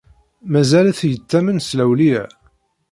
[0.51, 2.23] Mazal-t yettamen s lawleyya.